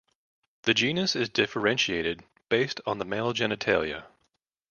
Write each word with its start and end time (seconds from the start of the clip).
The 0.63 0.73
genus 0.73 1.15
is 1.15 1.29
differentiated 1.29 2.23
based 2.49 2.81
on 2.87 2.97
the 2.97 3.05
male 3.05 3.33
genitalia. 3.35 4.05